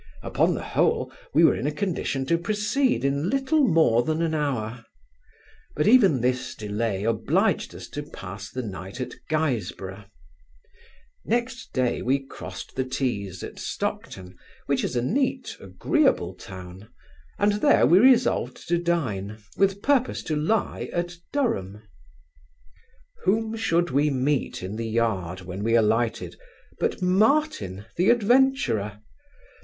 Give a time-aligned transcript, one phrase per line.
[0.23, 4.33] Upon the whole, we were in a condition to proceed in little more than an
[4.33, 4.83] hour;
[5.75, 10.05] but even this delay obliged us to pass the night at Gisborough
[11.23, 16.89] Next day we crossed the Tees at Stockton, which is a neat agreeable town;
[17.37, 21.83] and there we resolved to dine, with purpose to lie at Durham.
[23.25, 26.39] Whom should we meet in the yard, when we alighted,
[26.79, 28.99] but Martin the adventurer?